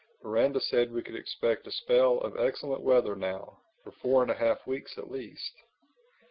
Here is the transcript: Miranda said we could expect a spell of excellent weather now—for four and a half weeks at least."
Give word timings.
Miranda 0.23 0.59
said 0.59 0.91
we 0.91 1.03
could 1.03 1.13
expect 1.15 1.67
a 1.67 1.71
spell 1.71 2.17
of 2.21 2.35
excellent 2.35 2.81
weather 2.81 3.15
now—for 3.15 3.91
four 3.91 4.23
and 4.23 4.31
a 4.31 4.35
half 4.35 4.65
weeks 4.65 4.97
at 4.97 5.11
least." 5.11 5.53